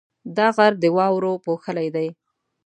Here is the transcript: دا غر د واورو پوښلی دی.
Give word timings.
دا 0.37 0.47
غر 0.55 0.73
د 0.83 0.85
واورو 0.97 1.41
پوښلی 1.45 1.87
دی. 1.95 2.07